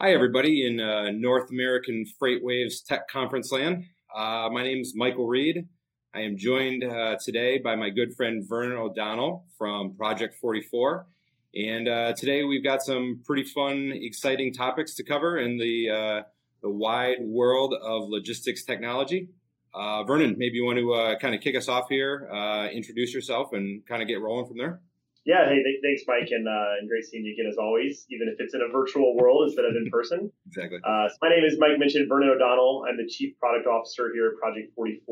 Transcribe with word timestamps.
Hi, 0.00 0.12
everybody 0.12 0.64
in 0.64 0.78
uh, 0.78 1.10
North 1.10 1.50
American 1.50 2.04
FreightWaves 2.22 2.86
Tech 2.86 3.08
Conference 3.08 3.50
land. 3.50 3.82
Uh, 4.14 4.48
my 4.48 4.62
name 4.62 4.78
is 4.80 4.92
Michael 4.94 5.26
Reed. 5.26 5.66
I 6.14 6.20
am 6.20 6.36
joined 6.36 6.84
uh, 6.84 7.16
today 7.20 7.58
by 7.58 7.74
my 7.74 7.90
good 7.90 8.14
friend 8.14 8.44
Vernon 8.48 8.78
O'Donnell 8.78 9.46
from 9.58 9.96
Project 9.96 10.36
44. 10.40 11.04
And 11.56 11.88
uh, 11.88 12.12
today 12.12 12.44
we've 12.44 12.62
got 12.62 12.80
some 12.80 13.22
pretty 13.26 13.42
fun, 13.42 13.90
exciting 13.92 14.54
topics 14.54 14.94
to 14.94 15.02
cover 15.02 15.36
in 15.36 15.58
the, 15.58 15.90
uh, 15.90 16.22
the 16.62 16.70
wide 16.70 17.18
world 17.20 17.74
of 17.82 18.08
logistics 18.08 18.62
technology. 18.62 19.30
Uh, 19.74 20.04
Vernon, 20.04 20.36
maybe 20.38 20.58
you 20.58 20.64
want 20.64 20.78
to 20.78 21.16
kind 21.20 21.34
of 21.34 21.40
kick 21.40 21.56
us 21.56 21.68
off 21.68 21.86
here, 21.88 22.28
introduce 22.72 23.12
yourself, 23.12 23.52
and 23.52 23.84
kind 23.84 24.00
of 24.00 24.06
get 24.06 24.20
rolling 24.20 24.46
from 24.46 24.58
there. 24.58 24.80
Yeah, 25.28 25.44
hey, 25.44 25.60
th- 25.60 25.84
thanks, 25.84 26.08
Mike, 26.08 26.32
and, 26.32 26.48
uh, 26.48 26.80
and 26.80 26.88
great 26.88 27.04
seeing 27.04 27.20
you 27.22 27.36
again 27.36 27.44
as 27.52 27.60
always, 27.60 28.08
even 28.08 28.32
if 28.32 28.40
it's 28.40 28.56
in 28.56 28.64
a 28.64 28.72
virtual 28.72 29.12
world 29.12 29.44
instead 29.44 29.68
of 29.68 29.76
in 29.76 29.84
person. 29.92 30.32
Exactly. 30.48 30.80
Uh, 30.80 31.04
so 31.04 31.20
my 31.20 31.28
name 31.28 31.44
is 31.44 31.60
Mike 31.60 31.76
mentioned, 31.76 32.08
Vernon 32.08 32.32
O'Donnell. 32.32 32.88
I'm 32.88 32.96
the 32.96 33.04
Chief 33.04 33.36
Product 33.36 33.68
Officer 33.68 34.08
here 34.16 34.32
at 34.32 34.40
Project 34.40 34.72
44. 34.74 35.04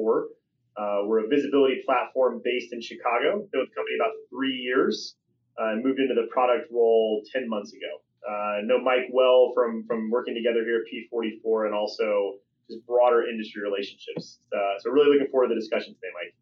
Uh, 0.80 1.04
we're 1.04 1.20
a 1.20 1.28
visibility 1.28 1.84
platform 1.84 2.40
based 2.42 2.72
in 2.72 2.80
Chicago. 2.80 3.44
Been 3.52 3.60
with 3.60 3.68
the 3.68 3.76
company 3.76 4.00
about 4.00 4.16
three 4.32 4.56
years 4.56 5.20
uh, 5.60 5.76
moved 5.84 6.00
into 6.00 6.14
the 6.14 6.28
product 6.32 6.72
role 6.72 7.20
10 7.32 7.46
months 7.46 7.76
ago. 7.76 8.00
Uh, 8.24 8.64
know 8.64 8.80
Mike 8.80 9.12
well 9.12 9.52
from 9.54 9.84
from 9.86 10.10
working 10.10 10.34
together 10.34 10.64
here 10.64 10.80
at 10.80 10.88
P44 10.88 11.66
and 11.66 11.74
also 11.74 12.40
just 12.68 12.84
broader 12.86 13.28
industry 13.28 13.62
relationships. 13.62 14.40
Uh, 14.48 14.80
so 14.80 14.90
really 14.90 15.12
looking 15.12 15.30
forward 15.30 15.48
to 15.48 15.54
the 15.54 15.60
discussion 15.60 15.92
today, 15.92 16.12
Mike. 16.16 16.34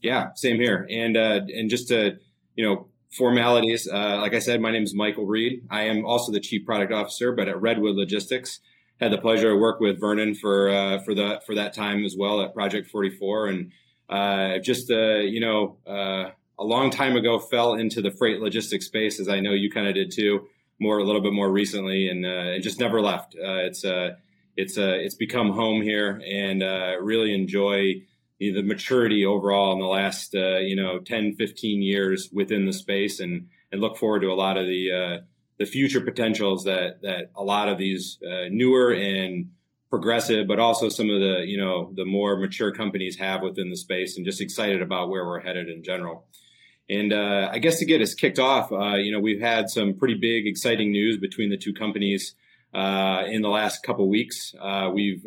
Yeah, 0.00 0.28
same 0.34 0.56
here. 0.56 0.86
And 0.88 1.16
uh, 1.16 1.40
and 1.52 1.68
just 1.68 1.88
to 1.88 2.18
you 2.54 2.64
know 2.64 2.88
formalities. 3.16 3.88
Uh, 3.88 4.18
like 4.20 4.34
I 4.34 4.38
said, 4.38 4.60
my 4.60 4.70
name 4.70 4.82
is 4.82 4.94
Michael 4.94 5.26
Reed. 5.26 5.66
I 5.70 5.82
am 5.82 6.04
also 6.04 6.32
the 6.32 6.40
chief 6.40 6.64
product 6.64 6.92
officer, 6.92 7.32
but 7.32 7.48
at 7.48 7.60
Redwood 7.60 7.96
Logistics, 7.96 8.60
had 9.00 9.12
the 9.12 9.18
pleasure 9.18 9.50
to 9.50 9.56
work 9.56 9.80
with 9.80 10.00
Vernon 10.00 10.34
for 10.34 10.68
uh, 10.70 10.98
for 11.00 11.14
the 11.14 11.40
for 11.46 11.54
that 11.54 11.74
time 11.74 12.04
as 12.04 12.16
well 12.16 12.40
at 12.40 12.54
Project 12.54 12.88
44, 12.90 13.48
and 13.48 13.72
uh, 14.08 14.58
just 14.58 14.90
uh, 14.90 15.18
you 15.18 15.40
know 15.40 15.76
uh, 15.86 16.30
a 16.58 16.64
long 16.64 16.90
time 16.90 17.16
ago 17.16 17.38
fell 17.38 17.74
into 17.74 18.00
the 18.00 18.10
freight 18.10 18.40
logistics 18.40 18.86
space, 18.86 19.20
as 19.20 19.28
I 19.28 19.40
know 19.40 19.52
you 19.52 19.70
kind 19.70 19.86
of 19.86 19.94
did 19.94 20.10
too, 20.10 20.48
more 20.80 20.98
a 20.98 21.04
little 21.04 21.20
bit 21.20 21.32
more 21.32 21.50
recently, 21.50 22.08
and 22.08 22.24
uh, 22.24 22.54
and 22.54 22.62
just 22.62 22.80
never 22.80 23.00
left. 23.00 23.34
it's 23.38 23.84
a 23.84 24.16
it's 24.56 24.78
a 24.78 24.94
it's 24.94 25.14
become 25.14 25.50
home 25.50 25.82
here, 25.82 26.22
and 26.26 26.62
really 27.04 27.34
enjoy 27.34 28.02
know, 28.38 28.60
the 28.60 28.66
maturity 28.66 29.24
overall 29.24 29.72
in 29.72 29.78
the 29.78 29.86
last 29.86 30.34
uh, 30.34 30.58
you 30.58 30.76
know 30.76 30.98
10 30.98 31.36
15 31.36 31.82
years 31.82 32.30
within 32.32 32.66
the 32.66 32.72
space 32.72 33.20
and 33.20 33.48
and 33.72 33.80
look 33.80 33.96
forward 33.96 34.20
to 34.20 34.28
a 34.28 34.34
lot 34.34 34.56
of 34.56 34.66
the 34.66 34.92
uh, 34.92 35.18
the 35.58 35.66
future 35.66 36.00
potentials 36.00 36.64
that 36.64 37.02
that 37.02 37.30
a 37.34 37.42
lot 37.42 37.68
of 37.68 37.78
these 37.78 38.18
uh, 38.26 38.48
newer 38.50 38.92
and 38.92 39.50
progressive 39.88 40.46
but 40.46 40.58
also 40.58 40.88
some 40.88 41.08
of 41.08 41.20
the 41.20 41.44
you 41.46 41.58
know 41.58 41.90
the 41.94 42.04
more 42.04 42.36
mature 42.36 42.72
companies 42.72 43.16
have 43.16 43.42
within 43.42 43.70
the 43.70 43.76
space 43.76 44.16
and 44.16 44.26
just 44.26 44.40
excited 44.40 44.82
about 44.82 45.08
where 45.08 45.24
we're 45.24 45.40
headed 45.40 45.68
in 45.68 45.82
general 45.82 46.26
and 46.88 47.12
uh, 47.12 47.48
I 47.50 47.58
guess 47.58 47.80
to 47.80 47.84
get 47.84 48.00
us 48.00 48.14
kicked 48.14 48.38
off, 48.38 48.70
uh, 48.70 48.94
you 48.94 49.10
know, 49.10 49.18
we've 49.18 49.40
had 49.40 49.68
some 49.68 49.94
pretty 49.94 50.14
big, 50.14 50.46
exciting 50.46 50.92
news 50.92 51.18
between 51.18 51.50
the 51.50 51.56
two 51.56 51.72
companies 51.72 52.36
uh, 52.72 53.24
in 53.26 53.42
the 53.42 53.48
last 53.48 53.82
couple 53.82 54.08
weeks. 54.08 54.54
we've 54.92 55.24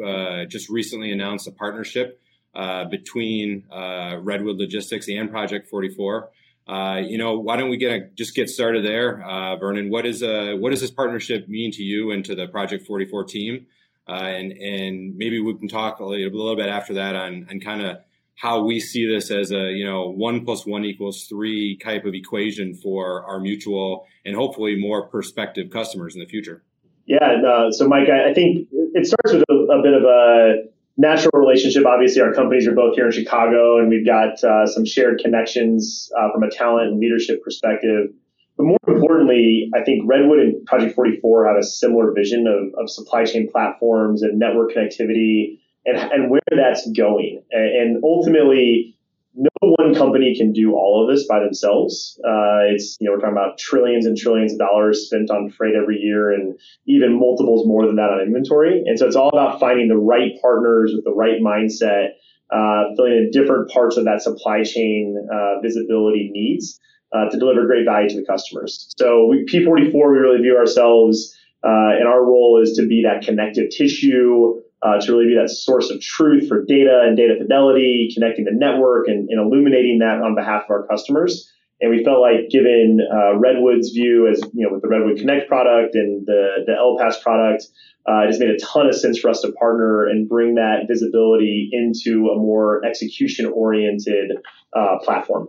just 0.48 0.70
recently 0.70 1.12
announced 1.12 1.50
a 1.50 1.52
partnership 1.52 2.22
uh, 2.56 2.86
between 2.86 3.64
uh, 3.72 4.18
Redwood 4.22 4.58
Logistics 4.58 5.08
and 5.08 5.30
Project 5.30 5.70
44. 5.70 6.30
Uh, 6.68 7.02
you 7.04 7.18
know, 7.18 7.40
why 7.40 7.58
don't 7.58 7.70
we 7.70 7.78
get 7.78 7.92
a, 7.92 8.10
just 8.16 8.36
get 8.36 8.50
started 8.50 8.86
there, 8.86 9.24
uh, 9.24 9.56
Vernon? 9.56 9.90
What 9.90 10.06
is 10.06 10.22
uh, 10.22 10.54
what 10.58 10.70
does 10.70 10.82
this 10.82 10.92
partnership 10.92 11.48
mean 11.48 11.72
to 11.72 11.84
you 11.84 12.12
and 12.12 12.24
to 12.26 12.36
the 12.36 12.48
Project 12.48 12.86
44 12.86 13.24
team? 13.26 13.68
and 14.08 14.54
and 14.54 15.16
maybe 15.18 15.40
we 15.40 15.56
can 15.56 15.68
talk 15.68 16.00
a 16.00 16.04
little, 16.04 16.26
a 16.26 16.36
little 16.36 16.56
bit 16.56 16.68
after 16.68 16.96
that 16.96 17.16
on 17.16 17.46
kind 17.64 17.82
of 17.84 17.98
how 18.40 18.64
we 18.64 18.80
see 18.80 19.06
this 19.06 19.30
as 19.32 19.52
a 19.52 19.72
you 19.72 19.86
know 19.86 20.10
one 20.10 20.46
plus 20.46 20.66
one 20.66 20.86
equals 20.86 21.26
three 21.28 21.78
type 21.78 22.06
of 22.06 22.14
equation 22.14 22.74
for 22.74 23.24
our 23.26 23.40
mutual 23.40 24.06
and 24.26 24.36
hopefully 24.36 24.76
more 24.80 25.08
prospective 25.08 25.70
customers 25.70 26.16
in 26.16 26.22
the 26.22 26.28
future. 26.28 26.64
Yeah, 27.06 27.70
so 27.72 27.88
Mike, 27.88 28.08
I, 28.08 28.30
I 28.30 28.34
think 28.36 28.68
it 28.72 29.08
starts 29.08 29.34
with 29.34 29.44
a, 29.50 29.54
a 29.54 29.82
bit 29.82 29.94
of 29.94 30.04
a 30.04 30.70
natural 31.00 31.32
relationship. 31.34 31.86
Obviously, 31.86 32.22
our 32.22 32.34
companies 32.34 32.68
are 32.68 32.76
both 32.76 32.96
here 32.96 33.06
in 33.06 33.12
Chicago, 33.12 33.80
and 33.80 33.90
we've 33.90 34.06
got 34.06 34.44
uh, 34.44 34.68
some 34.68 34.86
shared 34.86 35.20
connections 35.20 36.12
uh, 36.20 36.32
from 36.32 36.44
a 36.44 36.52
talent 36.52 36.90
and 36.90 37.00
leadership 37.00 37.42
perspective. 37.42 38.10
But 38.58 38.66
more 38.66 38.78
importantly, 38.86 39.72
I 39.74 39.82
think 39.82 40.04
Redwood 40.06 40.40
and 40.40 40.66
Project 40.66 40.96
44 40.96 41.48
have 41.48 41.56
a 41.56 41.64
similar 41.64 42.12
vision 42.12 42.46
of, 42.46 42.78
of 42.78 42.90
supply 42.90 43.24
chain 43.24 43.50
platforms 43.50 44.22
and 44.22 44.38
network 44.38 44.74
connectivity 44.74 45.60
and, 45.86 45.98
and 46.12 46.30
where 46.30 46.42
that's 46.52 46.92
going. 46.92 47.42
And, 47.52 47.64
and 47.64 48.04
ultimately, 48.04 48.98
no 49.40 49.50
one 49.62 49.96
company 49.96 50.36
can 50.36 50.52
do 50.52 50.74
all 50.74 51.02
of 51.02 51.16
this 51.16 51.26
by 51.26 51.40
themselves. 51.40 52.20
Uh, 52.26 52.68
it's, 52.74 52.98
you 53.00 53.08
know, 53.08 53.14
we're 53.14 53.22
talking 53.22 53.38
about 53.38 53.58
trillions 53.58 54.06
and 54.06 54.18
trillions 54.18 54.52
of 54.52 54.60
dollars 54.60 55.06
spent 55.06 55.32
on 55.32 55.50
freight 55.50 55.76
every 55.82 55.98
year 55.98 56.34
and 56.34 56.60
even 56.88 57.18
multiples 57.18 57.66
more 57.66 57.86
than 57.88 57.96
that 57.96 58.12
on 58.12 58.20
inventory. 58.22 58.84
And 58.86 59.00
so 59.00 59.08
it's 59.08 59.16
all 59.16 59.30
about 59.30 59.60
finding 59.60 59.88
the 59.88 59.98
right 59.98 60.32
partners 60.42 60.92
with 60.94 61.06
the 61.06 61.14
right 61.14 61.40
mindset, 61.42 62.10
uh, 62.52 62.96
filling 62.98 63.14
in 63.14 63.32
different 63.32 63.72
parts 63.72 63.96
of 63.96 64.04
that 64.06 64.22
supply 64.22 64.64
chain 64.64 65.16
uh, 65.32 65.62
visibility 65.62 66.30
needs 66.34 66.78
uh, 67.14 67.30
to 67.30 67.40
deliver 67.40 67.66
great 67.66 67.86
value 67.86 68.10
to 68.10 68.18
the 68.18 68.26
customers. 68.26 68.94
So 68.98 69.26
we, 69.28 69.46
P44, 69.46 69.94
we 69.94 70.18
really 70.18 70.42
view 70.42 70.58
ourselves, 70.58 71.34
uh, 71.64 71.96
and 71.98 72.08
our 72.08 72.24
role 72.24 72.62
is 72.62 72.74
to 72.74 72.88
be 72.88 73.04
that 73.04 73.26
connective 73.26 73.70
tissue, 73.70 74.62
uh, 74.82 75.00
to 75.02 75.12
really 75.12 75.28
be 75.28 75.36
that 75.36 75.50
source 75.50 75.90
of 75.90 76.00
truth 76.02 76.48
for 76.48 76.64
data 76.66 77.04
and 77.06 77.18
data 77.18 77.36
fidelity, 77.38 78.10
connecting 78.14 78.46
the 78.46 78.54
network 78.54 79.08
and, 79.08 79.30
and 79.30 79.40
illuminating 79.40 80.00
that 80.00 80.22
on 80.22 80.36
behalf 80.36 80.64
of 80.64 80.72
our 80.72 80.88
customers. 80.88 81.52
And 81.82 81.92
we 81.92 82.04
felt 82.04 82.20
like 82.20 82.50
given 82.50 83.00
uh, 83.12 83.38
Redwood's 83.38 83.92
view 83.92 84.28
as, 84.28 84.42
you 84.54 84.68
know, 84.68 84.74
with 84.74 84.82
the 84.82 84.90
Redwood 84.90 85.18
Connect 85.18 85.48
product 85.48 85.96
and 85.96 86.26
the, 86.26 86.66
the 86.66 86.74
LPaaS 86.74 87.22
product, 87.22 87.68
uh, 88.08 88.24
it 88.24 88.28
just 88.28 88.40
made 88.40 88.50
a 88.50 88.58
ton 88.58 88.88
of 88.88 88.96
sense 88.96 89.20
for 89.20 89.30
us 89.30 89.42
to 89.42 89.52
partner 89.54 90.06
and 90.06 90.28
bring 90.28 90.56
that 90.56 90.88
visibility 90.88 91.70
into 91.72 92.30
a 92.30 92.36
more 92.38 92.84
execution 92.86 93.46
oriented 93.46 94.32
uh, 94.76 94.98
platform. 95.04 95.48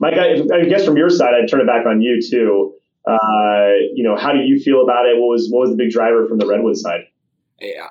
Mike, 0.00 0.14
I, 0.14 0.42
I, 0.54 0.64
guess 0.64 0.84
from 0.84 0.96
your 0.96 1.10
side, 1.10 1.34
I'd 1.34 1.48
turn 1.48 1.60
it 1.60 1.66
back 1.66 1.86
on 1.86 2.00
you 2.00 2.20
too. 2.20 2.74
Uh, 3.06 3.72
you 3.94 4.02
know, 4.02 4.16
how 4.16 4.32
do 4.32 4.40
you 4.40 4.60
feel 4.60 4.82
about 4.82 5.06
it? 5.06 5.16
What 5.18 5.28
was, 5.28 5.48
what 5.50 5.60
was 5.60 5.70
the 5.70 5.76
big 5.76 5.90
driver 5.90 6.26
from 6.26 6.38
the 6.38 6.46
Redwood 6.46 6.76
side? 6.76 7.00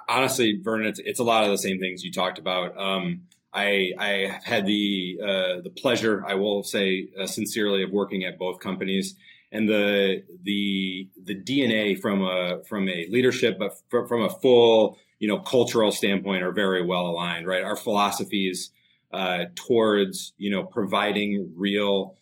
Honestly, 0.08 0.60
Vernon, 0.62 0.88
it's, 0.88 1.00
it's, 1.00 1.20
a 1.20 1.24
lot 1.24 1.44
of 1.44 1.52
the 1.52 1.58
same 1.58 1.80
things 1.80 2.04
you 2.04 2.12
talked 2.12 2.40
about. 2.40 2.78
Um, 2.78 3.22
I, 3.54 3.94
I 3.98 4.08
have 4.32 4.44
had 4.44 4.66
the 4.66 5.20
uh, 5.22 5.62
the 5.62 5.72
pleasure, 5.76 6.24
I 6.28 6.36
will 6.36 6.64
say 6.64 7.10
uh, 7.20 7.26
sincerely, 7.26 7.84
of 7.84 7.92
working 7.92 8.24
at 8.24 8.38
both 8.38 8.60
companies, 8.60 9.16
and 9.52 9.68
the 9.68 10.24
the 10.44 11.10
the 11.24 11.36
DNA 11.36 12.00
from 12.00 12.24
a 12.24 12.64
from 12.68 12.88
a 12.88 13.08
leadership, 13.10 13.60
but 13.60 13.74
from 13.90 14.22
a 14.22 14.30
full 14.30 14.98
you 15.18 15.28
know 15.28 15.40
cultural 15.40 15.92
standpoint, 15.92 16.44
are 16.44 16.52
very 16.52 16.86
well 16.86 17.08
aligned. 17.08 17.48
Right, 17.48 17.64
our 17.64 17.76
philosophies 17.76 18.72
uh, 19.12 19.46
towards 19.56 20.34
you 20.38 20.52
know 20.52 20.64
providing 20.64 21.52
real 21.56 22.16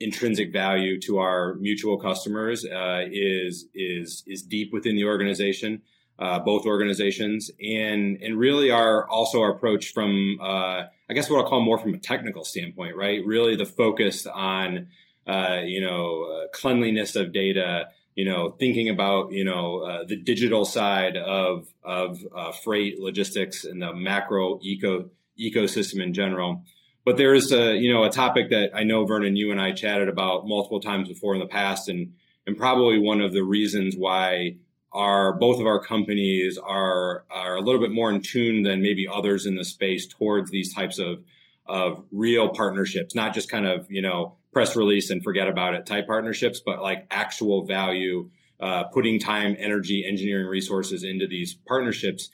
intrinsic 0.00 0.52
value 0.52 1.00
to 1.00 1.18
our 1.18 1.54
mutual 1.54 1.98
customers 1.98 2.64
uh, 2.66 3.04
is 3.10 3.66
is 3.74 4.22
is 4.26 4.42
deep 4.42 4.70
within 4.72 4.96
the 4.96 5.04
organization 5.04 5.80
uh, 6.18 6.38
both 6.40 6.66
organizations, 6.66 7.50
and 7.62 8.20
and 8.22 8.38
really 8.38 8.70
our 8.70 9.08
also 9.08 9.40
our 9.40 9.50
approach 9.50 9.92
from 9.92 10.38
uh, 10.40 10.84
I 11.08 11.14
guess 11.14 11.30
what 11.30 11.42
I'll 11.42 11.48
call 11.48 11.60
more 11.60 11.78
from 11.78 11.94
a 11.94 11.98
technical 11.98 12.44
standpoint, 12.44 12.96
right? 12.96 13.24
Really 13.24 13.56
the 13.56 13.66
focus 13.66 14.26
on 14.26 14.88
uh, 15.26 15.60
you 15.64 15.80
know 15.80 16.24
uh, 16.24 16.48
cleanliness 16.52 17.14
of 17.14 17.32
data, 17.32 17.88
you 18.16 18.24
know 18.24 18.50
thinking 18.50 18.88
about 18.88 19.32
you 19.32 19.44
know 19.44 19.78
uh, 19.78 20.04
the 20.04 20.16
digital 20.16 20.64
side 20.64 21.16
of 21.16 21.68
of 21.84 22.18
uh, 22.34 22.50
freight 22.50 22.98
logistics 22.98 23.64
and 23.64 23.80
the 23.80 23.94
macro 23.94 24.58
eco 24.62 25.10
ecosystem 25.38 26.02
in 26.02 26.12
general. 26.12 26.64
But 27.04 27.16
there 27.16 27.32
is 27.32 27.52
a 27.52 27.76
you 27.76 27.92
know 27.92 28.02
a 28.02 28.10
topic 28.10 28.50
that 28.50 28.72
I 28.74 28.82
know 28.82 29.06
Vernon, 29.06 29.36
you 29.36 29.52
and 29.52 29.60
I 29.60 29.70
chatted 29.70 30.08
about 30.08 30.48
multiple 30.48 30.80
times 30.80 31.08
before 31.08 31.34
in 31.34 31.40
the 31.40 31.46
past, 31.46 31.88
and 31.88 32.14
and 32.44 32.56
probably 32.56 32.98
one 32.98 33.20
of 33.20 33.32
the 33.32 33.44
reasons 33.44 33.94
why 33.96 34.56
our 34.92 35.34
both 35.34 35.60
of 35.60 35.66
our 35.66 35.80
companies 35.80 36.58
are 36.58 37.24
are 37.30 37.56
a 37.56 37.60
little 37.60 37.80
bit 37.80 37.90
more 37.90 38.10
in 38.10 38.20
tune 38.20 38.62
than 38.62 38.82
maybe 38.82 39.06
others 39.06 39.46
in 39.46 39.56
the 39.56 39.64
space 39.64 40.06
towards 40.06 40.50
these 40.50 40.74
types 40.74 40.98
of 40.98 41.22
of 41.66 42.02
real 42.10 42.48
partnerships, 42.48 43.14
not 43.14 43.34
just 43.34 43.50
kind 43.50 43.66
of 43.66 43.86
you 43.90 44.02
know 44.02 44.36
press 44.52 44.76
release 44.76 45.10
and 45.10 45.22
forget 45.22 45.46
about 45.46 45.74
it 45.74 45.84
type 45.84 46.06
partnerships, 46.06 46.60
but 46.64 46.80
like 46.80 47.06
actual 47.10 47.64
value, 47.66 48.30
uh, 48.60 48.84
putting 48.84 49.18
time, 49.18 49.54
energy, 49.58 50.04
engineering 50.06 50.46
resources 50.46 51.04
into 51.04 51.26
these 51.26 51.54
partnerships 51.66 52.30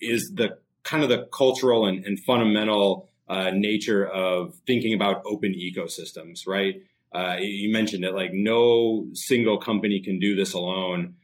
is 0.00 0.32
the 0.34 0.56
kind 0.84 1.02
of 1.02 1.08
the 1.08 1.26
cultural 1.32 1.86
and, 1.86 2.04
and 2.04 2.20
fundamental 2.20 3.08
uh, 3.28 3.50
nature 3.50 4.06
of 4.06 4.54
thinking 4.66 4.94
about 4.94 5.22
open 5.26 5.52
ecosystems, 5.52 6.46
right? 6.46 6.82
Uh, 7.12 7.36
you 7.40 7.72
mentioned 7.72 8.04
it, 8.04 8.14
like 8.14 8.32
no 8.32 9.06
single 9.14 9.58
company 9.58 10.00
can 10.00 10.20
do 10.20 10.36
this 10.36 10.52
alone 10.52 11.14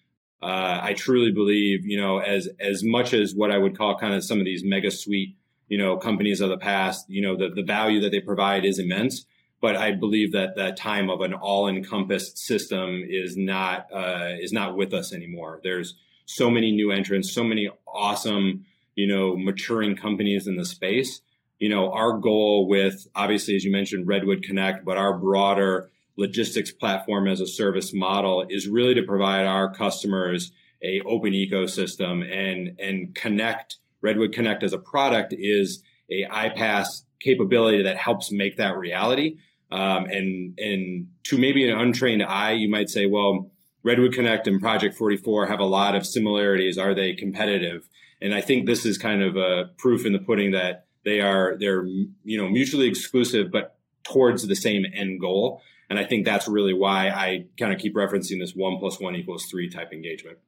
Uh, 0.42 0.80
I 0.82 0.94
truly 0.94 1.30
believe, 1.30 1.86
you 1.86 2.00
know, 2.00 2.18
as 2.18 2.48
as 2.58 2.82
much 2.82 3.14
as 3.14 3.34
what 3.34 3.52
I 3.52 3.58
would 3.58 3.78
call 3.78 3.96
kind 3.96 4.14
of 4.14 4.24
some 4.24 4.40
of 4.40 4.44
these 4.44 4.64
mega 4.64 4.90
suite, 4.90 5.36
you 5.68 5.78
know, 5.78 5.96
companies 5.96 6.40
of 6.40 6.50
the 6.50 6.58
past, 6.58 7.08
you 7.08 7.22
know, 7.22 7.36
the, 7.36 7.48
the 7.54 7.62
value 7.62 8.00
that 8.00 8.10
they 8.10 8.20
provide 8.20 8.64
is 8.64 8.78
immense. 8.78 9.24
But 9.60 9.76
I 9.76 9.92
believe 9.92 10.32
that 10.32 10.56
that 10.56 10.76
time 10.76 11.08
of 11.08 11.20
an 11.20 11.34
all-encompassed 11.34 12.36
system 12.36 13.04
is 13.08 13.36
not 13.36 13.86
uh, 13.94 14.30
is 14.40 14.52
not 14.52 14.76
with 14.76 14.92
us 14.92 15.12
anymore. 15.12 15.60
There's 15.62 15.94
so 16.26 16.50
many 16.50 16.72
new 16.72 16.90
entrants, 16.90 17.32
so 17.32 17.44
many 17.44 17.70
awesome, 17.86 18.64
you 18.96 19.06
know, 19.06 19.36
maturing 19.36 19.94
companies 19.94 20.48
in 20.48 20.56
the 20.56 20.64
space. 20.64 21.20
You 21.60 21.68
know, 21.68 21.92
our 21.92 22.18
goal 22.18 22.66
with 22.66 23.06
obviously, 23.14 23.54
as 23.54 23.64
you 23.64 23.70
mentioned, 23.70 24.08
Redwood 24.08 24.42
Connect, 24.42 24.84
but 24.84 24.96
our 24.96 25.16
broader 25.16 25.90
logistics 26.16 26.70
platform 26.70 27.26
as 27.26 27.40
a 27.40 27.46
service 27.46 27.92
model 27.94 28.44
is 28.48 28.68
really 28.68 28.94
to 28.94 29.02
provide 29.02 29.46
our 29.46 29.72
customers 29.72 30.52
a 30.82 31.00
open 31.06 31.32
ecosystem 31.32 32.22
and 32.30 32.78
and 32.80 33.14
connect 33.14 33.76
redwood 34.00 34.32
connect 34.32 34.62
as 34.62 34.72
a 34.72 34.78
product 34.78 35.32
is 35.36 35.82
a 36.10 36.26
iPaaS 36.26 37.04
capability 37.20 37.82
that 37.82 37.96
helps 37.96 38.32
make 38.32 38.56
that 38.56 38.76
reality. 38.76 39.38
Um, 39.70 40.04
and 40.04 40.58
and 40.58 41.08
to 41.24 41.38
maybe 41.38 41.68
an 41.68 41.78
untrained 41.78 42.22
eye 42.22 42.52
you 42.52 42.68
might 42.68 42.90
say 42.90 43.06
well 43.06 43.50
redwood 43.82 44.12
connect 44.12 44.46
and 44.46 44.60
project 44.60 44.96
44 44.96 45.46
have 45.46 45.60
a 45.60 45.64
lot 45.64 45.94
of 45.94 46.04
similarities. 46.06 46.76
Are 46.78 46.94
they 46.94 47.14
competitive? 47.14 47.88
And 48.20 48.34
i 48.34 48.40
think 48.40 48.66
this 48.66 48.84
is 48.84 48.98
kind 48.98 49.22
of 49.22 49.36
a 49.36 49.70
proof 49.78 50.04
in 50.04 50.12
the 50.12 50.18
pudding 50.18 50.52
that 50.52 50.86
they 51.04 51.20
are 51.20 51.56
they're 51.58 51.84
you 51.84 52.38
know 52.40 52.48
mutually 52.48 52.86
exclusive 52.86 53.50
but 53.50 53.76
towards 54.04 54.46
the 54.46 54.54
same 54.54 54.84
end 54.94 55.20
goal 55.20 55.60
and 55.92 55.98
I 55.98 56.04
think 56.04 56.24
that's 56.24 56.48
really 56.48 56.72
why 56.72 57.10
I 57.10 57.44
kind 57.58 57.70
of 57.70 57.78
keep 57.78 57.94
referencing 57.94 58.40
this 58.40 58.52
one 58.56 58.78
plus 58.78 58.98
one 58.98 59.14
equals 59.14 59.44
three 59.50 59.68
type 59.68 59.92
engagement. 59.92 60.38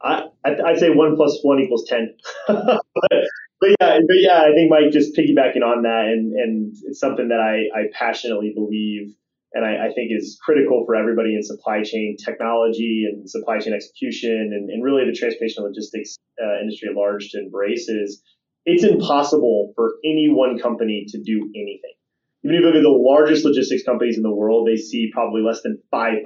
I, 0.00 0.26
I'd 0.44 0.78
say 0.78 0.90
one 0.90 1.16
plus 1.16 1.40
one 1.42 1.58
equals 1.58 1.84
10. 1.88 2.14
but, 2.46 2.84
but, 2.94 3.70
yeah, 3.80 3.98
but 4.06 4.16
yeah, 4.20 4.42
I 4.42 4.54
think 4.54 4.70
Mike 4.70 4.92
just 4.92 5.16
piggybacking 5.16 5.66
on 5.66 5.82
that 5.82 6.04
and, 6.14 6.32
and 6.32 6.76
it's 6.84 7.00
something 7.00 7.26
that 7.30 7.40
I, 7.40 7.76
I 7.76 7.82
passionately 7.92 8.52
believe 8.54 9.16
and 9.52 9.64
I, 9.64 9.88
I, 9.88 9.92
think 9.92 10.12
is 10.12 10.38
critical 10.40 10.84
for 10.86 10.94
everybody 10.94 11.34
in 11.34 11.42
supply 11.42 11.82
chain 11.82 12.16
technology 12.24 13.04
and 13.10 13.28
supply 13.28 13.58
chain 13.58 13.74
execution 13.74 14.30
and, 14.54 14.70
and 14.70 14.84
really 14.84 15.04
the 15.04 15.12
transportation 15.12 15.64
logistics 15.64 16.16
uh, 16.40 16.60
industry 16.60 16.88
at 16.88 16.94
large 16.94 17.30
to 17.30 17.40
embrace 17.40 17.88
is 17.88 18.22
it's 18.64 18.84
impossible 18.84 19.72
for 19.74 19.94
any 20.04 20.28
one 20.30 20.60
company 20.60 21.04
to 21.08 21.18
do 21.20 21.50
anything 21.54 21.94
even 22.44 22.56
if 22.56 22.60
you 22.60 22.66
look 22.66 22.76
at 22.76 22.82
the 22.82 22.88
largest 22.88 23.44
logistics 23.44 23.84
companies 23.84 24.16
in 24.16 24.22
the 24.22 24.34
world, 24.34 24.66
they 24.66 24.76
see 24.76 25.10
probably 25.12 25.42
less 25.42 25.62
than 25.62 25.78
5% 25.92 26.16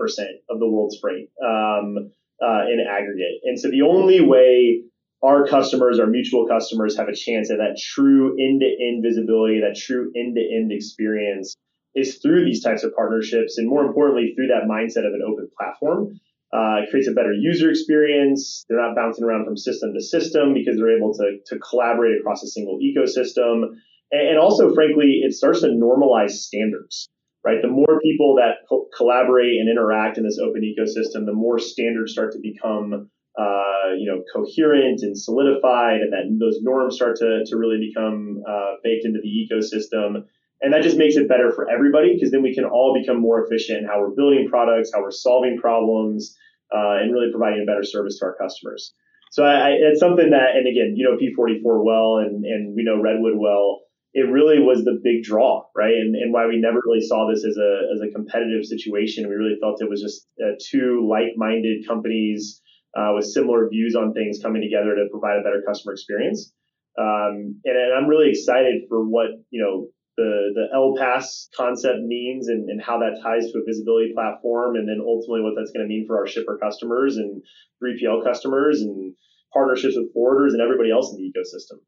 of 0.49 0.59
the 0.59 0.69
world's 0.69 0.99
freight 1.01 1.29
um, 1.45 2.11
uh, 2.43 2.65
in 2.73 2.81
aggregate. 2.89 3.41
And 3.45 3.59
so 3.61 3.71
the 3.71 3.83
only 3.83 4.21
way 4.21 4.83
our 5.23 5.47
customers, 5.47 5.99
our 5.99 6.07
mutual 6.07 6.47
customers, 6.47 6.97
have 6.97 7.09
a 7.09 7.15
chance 7.15 7.51
at 7.51 7.59
that 7.59 7.79
true 7.79 8.37
end 8.41 8.61
to 8.61 8.67
end 8.67 9.03
visibility, 9.03 9.61
that 9.61 9.77
true 9.77 10.11
end 10.17 10.37
to 10.37 10.41
end 10.41 10.73
experience 10.73 11.55
is 11.95 12.19
through 12.19 12.45
these 12.45 12.63
types 12.63 12.85
of 12.85 12.95
partnerships. 12.95 13.59
And 13.59 13.69
more 13.69 13.85
importantly, 13.85 14.33
through 14.35 14.49
that 14.49 14.69
mindset 14.69 15.07
of 15.07 15.15
an 15.15 15.23
open 15.27 15.49
platform. 15.59 16.21
Uh, 16.53 16.81
it 16.85 16.91
creates 16.91 17.09
a 17.09 17.13
better 17.13 17.33
user 17.33 17.69
experience. 17.71 18.65
They're 18.69 18.81
not 18.81 18.95
bouncing 18.95 19.25
around 19.25 19.45
from 19.45 19.57
system 19.57 19.93
to 19.95 20.01
system 20.01 20.55
because 20.55 20.77
they're 20.77 20.97
able 20.97 21.13
to, 21.15 21.39
to 21.47 21.59
collaborate 21.59 22.21
across 22.21 22.43
a 22.43 22.47
single 22.47 22.79
ecosystem. 22.79 23.75
And 24.13 24.39
also, 24.39 24.73
frankly, 24.73 25.21
it 25.25 25.33
starts 25.33 25.63
to 25.63 25.69
normalize 25.69 26.31
standards, 26.31 27.09
right? 27.45 27.61
The 27.61 27.69
more 27.69 28.01
people 28.03 28.37
that 28.37 28.59
co- 28.69 28.87
collaborate 28.97 29.59
and 29.59 29.69
interact 29.69 30.17
in 30.17 30.25
this 30.25 30.39
open 30.39 30.63
ecosystem, 30.63 31.27
the 31.27 31.33
more 31.33 31.59
standards 31.59 32.13
start 32.13 32.33
to 32.33 32.39
become, 32.41 33.11
uh, 33.37 33.95
you 33.99 34.07
know, 34.07 34.23
coherent 34.33 35.01
and 35.03 35.19
solidified, 35.19 36.03
and 36.03 36.13
that 36.13 36.39
those 36.39 36.59
norms 36.63 36.95
start 36.95 37.17
to, 37.17 37.43
to 37.47 37.57
really 37.57 37.81
become 37.89 38.43
uh, 38.49 38.75
baked 38.85 39.05
into 39.05 39.19
the 39.21 39.29
ecosystem. 39.29 40.25
And 40.63 40.73
that 40.73 40.83
just 40.83 40.97
makes 40.97 41.17
it 41.17 41.29
better 41.29 41.53
for 41.53 41.69
everybody 41.69 42.15
because 42.15 42.31
then 42.31 42.43
we 42.43 42.55
can 42.55 42.65
all 42.65 42.97
become 42.99 43.21
more 43.21 43.45
efficient 43.45 43.79
in 43.79 43.87
how 43.87 44.01
we're 44.01 44.15
building 44.15 44.49
products, 44.49 44.93
how 44.95 45.03
we're 45.03 45.11
solving 45.11 45.59
problems, 45.59 46.35
uh, 46.73 47.03
and 47.03 47.13
really 47.13 47.31
providing 47.31 47.63
a 47.63 47.67
better 47.67 47.85
service 47.85 48.21
to 48.21 48.27
our 48.27 48.37
customers. 48.37 48.95
So 49.33 49.45
I, 49.45 49.55
I, 49.55 49.71
it's 49.73 50.01
something 50.01 50.31
that, 50.31 50.55
and 50.55 50.67
again, 50.69 50.95
you 50.97 51.05
know 51.05 51.19
P44 51.19 51.85
well, 51.85 52.19
and, 52.19 52.45
and 52.45 52.75
we 52.75 52.85
know 52.85 53.03
Redwood 53.03 53.37
well 53.37 53.83
it 54.17 54.33
really 54.33 54.65
was 54.65 54.81
the 54.81 54.97
big 55.05 55.23
draw, 55.23 55.69
right? 55.77 55.93
And, 55.93 56.17
and 56.17 56.33
why 56.33 56.47
we 56.49 56.57
never 56.57 56.81
really 56.81 57.05
saw 57.05 57.29
this 57.29 57.45
as 57.45 57.61
a, 57.61 57.93
as 57.93 58.01
a 58.01 58.09
competitive 58.17 58.65
situation. 58.65 59.29
We 59.29 59.37
really 59.37 59.61
felt 59.61 59.83
it 59.85 59.93
was 59.93 60.01
just 60.01 60.25
uh, 60.41 60.57
two 60.57 61.05
like-minded 61.05 61.85
companies 61.87 62.63
uh, 62.97 63.13
with 63.13 63.29
similar 63.29 63.69
views 63.69 63.95
on 63.95 64.15
things 64.15 64.41
coming 64.41 64.65
together 64.65 64.97
to 64.97 65.13
provide 65.13 65.37
a 65.37 65.45
better 65.45 65.61
customer 65.69 65.93
experience. 65.93 66.49
Um, 66.97 67.61
and, 67.69 67.77
and, 67.77 67.93
I'm 67.93 68.09
really 68.09 68.33
excited 68.33 68.89
for 68.89 69.05
what, 69.05 69.37
you 69.51 69.61
know, 69.61 69.93
the, 70.17 70.49
the 70.57 70.73
LPaaS 70.73 71.53
concept 71.55 72.01
means 72.01 72.49
and, 72.49 72.71
and 72.71 72.81
how 72.81 72.97
that 73.05 73.21
ties 73.21 73.53
to 73.53 73.59
a 73.61 73.69
visibility 73.69 74.17
platform. 74.17 74.77
And 74.77 74.89
then 74.89 75.05
ultimately 75.05 75.45
what 75.45 75.53
that's 75.61 75.77
going 75.77 75.85
to 75.85 75.93
mean 75.93 76.07
for 76.09 76.17
our 76.17 76.27
shipper 76.27 76.57
customers 76.57 77.19
and 77.19 77.43
3PL 77.85 78.25
customers 78.25 78.81
and 78.81 79.13
partnerships 79.53 79.93
with 79.95 80.09
forwarders 80.17 80.57
and 80.57 80.63
everybody 80.65 80.91
else 80.91 81.13
in 81.13 81.21
the 81.21 81.29
ecosystem. 81.29 81.85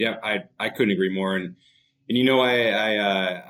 Yeah, 0.00 0.16
I 0.24 0.44
I 0.58 0.70
couldn't 0.70 0.92
agree 0.92 1.12
more. 1.14 1.36
And 1.36 1.56
and 2.08 2.16
you 2.16 2.24
know, 2.24 2.40
I, 2.40 2.68
I 2.68 2.96
uh, 2.96 3.42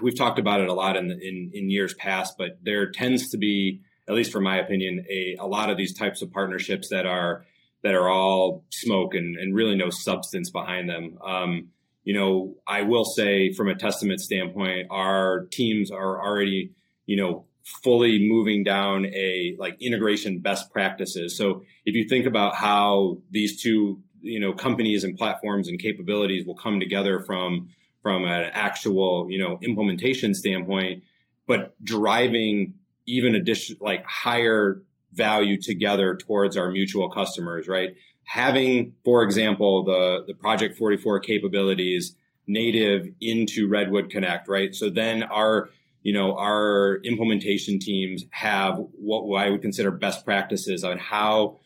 we've 0.00 0.16
talked 0.16 0.38
about 0.38 0.60
it 0.60 0.68
a 0.68 0.72
lot 0.72 0.96
in, 0.96 1.10
in 1.10 1.50
in 1.52 1.68
years 1.68 1.94
past, 1.94 2.38
but 2.38 2.58
there 2.62 2.92
tends 2.92 3.30
to 3.30 3.38
be, 3.38 3.80
at 4.08 4.14
least 4.14 4.30
from 4.30 4.44
my 4.44 4.56
opinion, 4.58 5.04
a 5.10 5.36
a 5.40 5.46
lot 5.48 5.68
of 5.68 5.76
these 5.76 5.92
types 5.92 6.22
of 6.22 6.32
partnerships 6.32 6.90
that 6.90 7.06
are 7.06 7.44
that 7.82 7.94
are 7.94 8.08
all 8.08 8.64
smoke 8.70 9.14
and, 9.14 9.36
and 9.36 9.52
really 9.52 9.74
no 9.74 9.90
substance 9.90 10.48
behind 10.48 10.88
them. 10.88 11.18
Um, 11.26 11.70
you 12.04 12.14
know, 12.14 12.54
I 12.68 12.82
will 12.82 13.04
say 13.04 13.52
from 13.52 13.68
a 13.68 13.74
testament 13.74 14.20
standpoint, 14.20 14.86
our 14.90 15.48
teams 15.50 15.90
are 15.90 16.24
already, 16.24 16.70
you 17.06 17.16
know, 17.16 17.46
fully 17.82 18.28
moving 18.28 18.62
down 18.62 19.06
a 19.06 19.56
like 19.58 19.76
integration 19.82 20.38
best 20.38 20.70
practices. 20.70 21.36
So 21.36 21.62
if 21.84 21.96
you 21.96 22.08
think 22.08 22.26
about 22.26 22.54
how 22.54 23.18
these 23.32 23.60
two 23.60 24.02
you 24.20 24.40
know 24.40 24.52
companies 24.52 25.04
and 25.04 25.16
platforms 25.16 25.68
and 25.68 25.78
capabilities 25.78 26.46
will 26.46 26.56
come 26.56 26.80
together 26.80 27.20
from 27.20 27.68
from 28.02 28.24
an 28.24 28.50
actual 28.52 29.26
you 29.30 29.38
know 29.38 29.58
implementation 29.62 30.34
standpoint 30.34 31.02
but 31.46 31.74
driving 31.84 32.74
even 33.06 33.34
addition 33.34 33.76
like 33.80 34.04
higher 34.04 34.82
value 35.12 35.60
together 35.60 36.14
towards 36.14 36.56
our 36.56 36.70
mutual 36.70 37.08
customers 37.08 37.68
right? 37.68 37.94
Having 38.24 38.94
for 39.04 39.22
example 39.22 39.84
the 39.84 40.24
the 40.26 40.34
project 40.34 40.76
44 40.76 41.20
capabilities 41.20 42.16
native 42.46 43.08
into 43.20 43.68
redwood 43.68 44.10
connect 44.10 44.48
right? 44.48 44.74
So 44.74 44.90
then 44.90 45.22
our 45.22 45.70
you 46.02 46.12
know 46.12 46.36
our 46.36 47.00
implementation 47.02 47.80
teams 47.80 48.24
have 48.30 48.78
what 48.92 49.42
i 49.42 49.50
would 49.50 49.60
consider 49.60 49.90
best 49.90 50.24
practices 50.24 50.84
on 50.84 50.98
how 50.98 51.58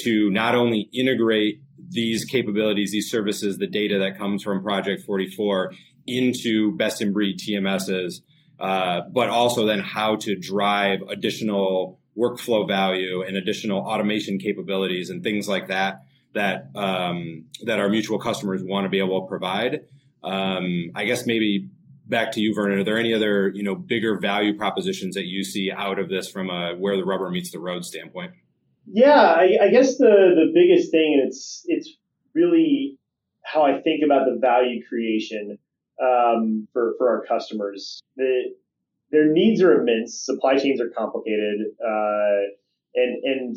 to 0.00 0.30
not 0.30 0.56
only 0.56 0.88
integrate 0.92 1.62
these 1.88 2.24
capabilities, 2.24 2.92
these 2.92 3.10
services, 3.10 3.58
the 3.58 3.66
data 3.66 3.98
that 3.98 4.18
comes 4.18 4.42
from 4.42 4.62
Project 4.62 5.02
44 5.04 5.72
into 6.06 6.76
best 6.76 7.00
in 7.00 7.12
breed 7.12 7.38
TMSs, 7.38 8.20
uh, 8.60 9.02
but 9.12 9.28
also 9.28 9.66
then 9.66 9.80
how 9.80 10.16
to 10.16 10.36
drive 10.36 11.00
additional 11.08 11.98
workflow 12.16 12.66
value 12.66 13.22
and 13.22 13.36
additional 13.36 13.80
automation 13.80 14.38
capabilities 14.38 15.10
and 15.10 15.22
things 15.22 15.48
like 15.48 15.68
that 15.68 16.02
that 16.34 16.70
um, 16.74 17.44
that 17.62 17.78
our 17.78 17.88
mutual 17.88 18.18
customers 18.18 18.62
want 18.62 18.84
to 18.84 18.88
be 18.88 18.98
able 18.98 19.22
to 19.22 19.28
provide. 19.28 19.80
Um, 20.22 20.90
I 20.94 21.04
guess 21.04 21.26
maybe 21.26 21.68
back 22.06 22.32
to 22.32 22.40
you, 22.40 22.54
Vernon. 22.54 22.80
Are 22.80 22.84
there 22.84 22.98
any 22.98 23.14
other 23.14 23.50
you 23.54 23.62
know 23.62 23.74
bigger 23.74 24.18
value 24.18 24.56
propositions 24.56 25.14
that 25.14 25.26
you 25.26 25.44
see 25.44 25.70
out 25.70 25.98
of 25.98 26.08
this 26.08 26.30
from 26.30 26.50
a 26.50 26.74
where 26.74 26.96
the 26.96 27.04
rubber 27.04 27.30
meets 27.30 27.50
the 27.50 27.60
road 27.60 27.84
standpoint? 27.84 28.32
Yeah, 28.90 29.20
I, 29.20 29.56
I, 29.62 29.68
guess 29.70 29.98
the 29.98 30.04
the 30.34 30.50
biggest 30.54 30.90
thing, 30.90 31.18
and 31.18 31.28
it's 31.28 31.62
it's 31.66 31.90
really 32.34 32.98
how 33.44 33.62
I 33.62 33.80
think 33.82 34.02
about 34.04 34.26
the 34.26 34.38
value 34.40 34.82
creation 34.88 35.58
um, 36.02 36.68
for 36.72 36.94
for 36.96 37.08
our 37.08 37.24
customers. 37.26 38.00
The, 38.16 38.54
their 39.10 39.30
needs 39.30 39.62
are 39.62 39.80
immense. 39.80 40.24
Supply 40.24 40.56
chains 40.56 40.80
are 40.80 40.90
complicated, 40.96 41.66
uh, 41.84 42.48
and 42.94 43.24
and 43.24 43.56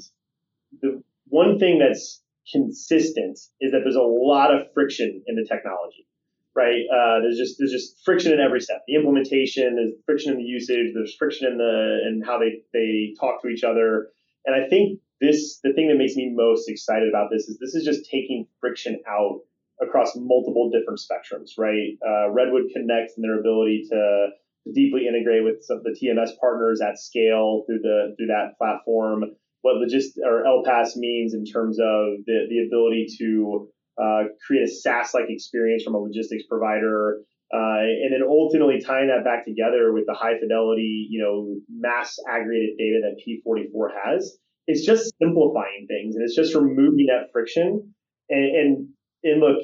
the 0.82 1.04
one 1.28 1.60
thing 1.60 1.80
that's 1.80 2.22
consistent 2.52 3.40
is 3.62 3.72
that 3.72 3.82
there's 3.84 3.96
a 3.96 4.02
lot 4.02 4.54
of 4.54 4.68
friction 4.74 5.24
in 5.28 5.36
the 5.36 5.46
technology 5.48 6.06
right? 6.54 6.84
Uh, 6.92 7.22
there's 7.22 7.38
just 7.38 7.56
there's 7.58 7.72
just 7.72 8.04
friction 8.04 8.34
in 8.34 8.40
every 8.42 8.60
step. 8.60 8.84
The 8.88 8.96
implementation, 8.96 9.76
there's 9.76 9.94
friction 10.06 10.34
in 10.34 10.38
the 10.38 10.44
usage, 10.44 10.92
there's 10.94 11.16
friction 11.16 11.48
in 11.48 11.58
the 11.58 12.00
and 12.06 12.26
how 12.26 12.40
they 12.40 12.62
they 12.74 13.16
talk 13.20 13.42
to 13.44 13.48
each 13.48 13.64
other. 13.64 14.10
And 14.46 14.54
I 14.54 14.68
think 14.68 15.00
this 15.22 15.60
the 15.64 15.74
thing 15.74 15.88
that 15.88 15.98
makes 15.98 16.16
me 16.16 16.34
most 16.36 16.68
excited 16.70 17.10
about 17.10 17.30
this 17.32 17.48
is 17.48 17.58
this 17.60 17.76
is 17.76 17.86
just 17.86 18.10
taking 18.10 18.48
friction 18.60 19.00
out 19.08 19.42
across 19.82 20.14
multiple 20.16 20.70
different 20.70 21.00
spectrums, 21.00 21.52
right? 21.58 21.98
Uh, 22.06 22.32
Redwood 22.32 22.70
connects 22.74 23.14
and 23.18 23.24
their 23.24 23.40
ability 23.40 23.88
to 23.90 24.28
deeply 24.76 25.08
integrate 25.08 25.44
with 25.44 25.64
some, 25.64 25.82
the 25.84 25.98
TMS 25.98 26.38
partners 26.40 26.82
at 26.82 27.00
scale 27.00 27.64
through 27.66 27.80
the 27.80 28.16
through 28.18 28.28
that 28.28 28.58
platform 28.58 29.24
what 29.62 29.76
logist 29.76 30.18
or 30.24 30.44
LPaaS 30.44 30.96
means 30.96 31.34
in 31.34 31.46
terms 31.46 31.80
of 31.80 32.26
the, 32.26 32.48
the 32.50 32.66
ability 32.68 33.08
to 33.20 33.70
uh, 34.02 34.24
create 34.46 34.64
a 34.64 34.68
SaaS-like 34.68 35.30
experience 35.30 35.84
from 35.84 35.96
a 35.96 36.00
logistics 36.00 36.44
provider, 36.50 37.22
uh, 37.54 37.82
and 37.82 38.14
then 38.14 38.22
ultimately 38.28 38.82
tying 38.82 39.08
that 39.08 39.24
back 39.24 39.46
together 39.46 39.94
with 39.94 40.06
the 40.08 40.14
high 40.14 40.40
fidelity, 40.40 41.08
you 41.10 41.22
know, 41.22 41.56
mass 41.70 42.18
aggregated 42.28 42.78
data 42.78 43.02
that 43.04 43.22
P44 43.22 43.90
has. 44.04 44.38
It's 44.68 44.86
just 44.86 45.14
simplifying 45.22 45.88
things, 45.88 46.16
and 46.16 46.24
it's 46.24 46.36
just 46.36 46.56
removing 46.56 47.08
that 47.08 47.32
friction. 47.32 47.94
And 48.30 48.56
and, 48.56 48.88
and 49.24 49.42
look, 49.42 49.58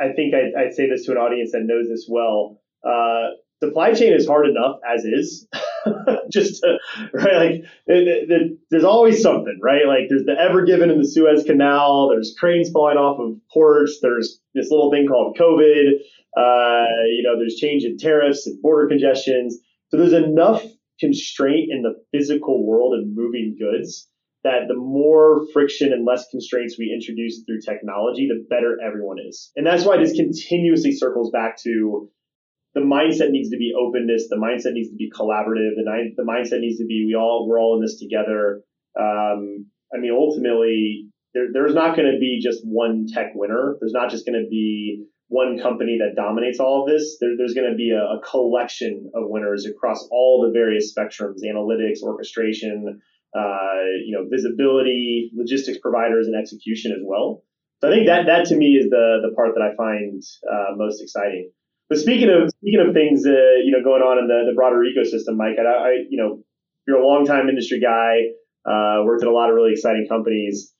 I 0.00 0.12
think 0.12 0.34
I, 0.34 0.66
I 0.66 0.70
say 0.70 0.88
this 0.88 1.06
to 1.06 1.12
an 1.12 1.18
audience 1.18 1.52
that 1.52 1.62
knows 1.62 1.88
this 1.88 2.06
well. 2.08 2.60
Uh, 2.86 3.30
supply 3.62 3.92
chain 3.94 4.12
is 4.12 4.26
hard 4.26 4.48
enough 4.48 4.76
as 4.88 5.04
is. 5.04 5.48
just 6.30 6.62
to, 6.62 6.78
right, 7.12 7.36
like 7.36 7.52
it, 7.86 8.30
it, 8.30 8.58
there's 8.70 8.84
always 8.84 9.22
something, 9.22 9.58
right? 9.62 9.86
Like 9.86 10.08
there's 10.08 10.24
the 10.24 10.36
Ever 10.38 10.64
Given 10.64 10.90
in 10.90 10.98
the 10.98 11.08
Suez 11.08 11.44
Canal. 11.44 12.08
There's 12.10 12.34
cranes 12.38 12.70
falling 12.70 12.96
off 12.96 13.20
of 13.20 13.38
ports. 13.52 13.98
There's 14.02 14.40
this 14.54 14.70
little 14.70 14.90
thing 14.90 15.06
called 15.06 15.36
COVID. 15.38 15.92
Uh, 16.36 16.86
you 17.08 17.22
know, 17.22 17.38
there's 17.38 17.56
change 17.56 17.84
in 17.84 17.96
tariffs 17.96 18.46
and 18.46 18.60
border 18.60 18.88
congestions. 18.88 19.58
So 19.88 19.96
there's 19.96 20.12
enough 20.12 20.62
constraint 21.00 21.70
in 21.70 21.82
the 21.82 21.94
physical 22.12 22.66
world 22.66 22.94
and 22.94 23.14
moving 23.14 23.56
goods 23.58 24.08
that 24.46 24.68
the 24.68 24.76
more 24.76 25.44
friction 25.52 25.92
and 25.92 26.06
less 26.06 26.24
constraints 26.30 26.78
we 26.78 26.94
introduce 26.94 27.42
through 27.44 27.60
technology, 27.60 28.28
the 28.28 28.46
better 28.48 28.78
everyone 28.80 29.18
is. 29.18 29.50
And 29.56 29.66
that's 29.66 29.84
why 29.84 29.96
this 29.98 30.12
continuously 30.12 30.92
circles 30.92 31.32
back 31.32 31.58
to 31.64 32.08
the 32.74 32.80
mindset 32.80 33.30
needs 33.30 33.50
to 33.50 33.56
be 33.56 33.72
openness. 33.76 34.28
The 34.28 34.36
mindset 34.36 34.74
needs 34.74 34.90
to 34.90 34.96
be 34.96 35.10
collaborative. 35.10 35.74
The, 35.74 36.12
the 36.16 36.22
mindset 36.22 36.60
needs 36.60 36.78
to 36.78 36.86
be 36.86 37.04
we 37.08 37.16
all 37.16 37.48
we're 37.48 37.58
all 37.58 37.74
in 37.76 37.82
this 37.82 37.98
together. 37.98 38.62
Um, 38.98 39.66
I 39.92 39.98
mean, 39.98 40.12
ultimately, 40.12 41.08
there, 41.34 41.46
there's 41.52 41.74
not 41.74 41.96
going 41.96 42.12
to 42.12 42.18
be 42.20 42.40
just 42.42 42.60
one 42.64 43.06
tech 43.12 43.32
winner. 43.34 43.76
There's 43.80 43.92
not 43.92 44.10
just 44.10 44.26
going 44.26 44.40
to 44.40 44.48
be 44.48 45.06
one 45.28 45.58
company 45.58 45.98
that 45.98 46.20
dominates 46.20 46.60
all 46.60 46.84
of 46.84 46.88
this. 46.88 47.16
There, 47.20 47.36
there's 47.36 47.54
going 47.54 47.70
to 47.70 47.76
be 47.76 47.90
a, 47.90 48.02
a, 48.02 48.20
collection 48.20 49.10
of 49.14 49.24
winners 49.26 49.66
across 49.66 50.06
all 50.12 50.46
the 50.46 50.52
various 50.52 50.94
spectrums: 50.94 51.42
analytics, 51.44 52.02
orchestration, 52.02 53.00
you 54.04 54.16
know, 54.16 54.26
visibility, 54.30 55.30
logistics 55.34 55.78
providers, 55.78 56.26
and 56.26 56.36
execution 56.36 56.92
as 56.92 57.02
well. 57.04 57.42
So 57.80 57.88
I 57.88 57.92
think 57.92 58.06
that 58.06 58.26
that 58.26 58.46
to 58.46 58.56
me 58.56 58.76
is 58.80 58.88
the 58.88 59.20
the 59.22 59.34
part 59.34 59.54
that 59.54 59.62
I 59.62 59.74
find 59.76 60.22
uh, 60.50 60.76
most 60.76 61.02
exciting. 61.02 61.50
But 61.88 61.98
speaking 61.98 62.30
of 62.30 62.50
speaking 62.50 62.80
of 62.80 62.94
things, 62.94 63.26
uh, 63.26 63.62
you 63.64 63.70
know, 63.70 63.82
going 63.82 64.02
on 64.02 64.18
in 64.18 64.26
the, 64.26 64.50
the 64.50 64.54
broader 64.54 64.82
ecosystem, 64.82 65.36
Mike, 65.36 65.56
I, 65.58 65.62
I, 65.62 65.90
you 66.08 66.18
know, 66.18 66.42
you're 66.86 66.98
a 66.98 67.06
longtime 67.06 67.48
industry 67.48 67.80
guy, 67.80 68.34
uh, 68.66 69.04
worked 69.04 69.22
at 69.22 69.28
a 69.28 69.32
lot 69.32 69.50
of 69.50 69.54
really 69.54 69.72
exciting 69.72 70.06
companies. 70.08 70.72